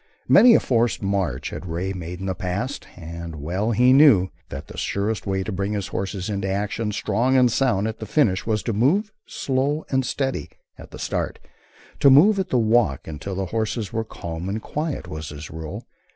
[0.27, 4.65] Many a forced march had Ray made in the past, and well he knew that
[4.65, 8.43] the surest way to bring his horses into action, strong and sound at the finish,
[8.47, 11.37] was to move "slow and steady" at the start,
[11.99, 15.85] to move at the walk until the horses were calm and quiet, was his rule.